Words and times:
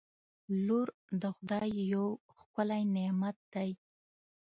•لور 0.65 0.87
د 1.21 1.23
خدای 1.35 1.69
یو 1.93 2.05
ښکلی 2.37 2.81
نعمت 2.95 3.37
دی. 3.53 3.71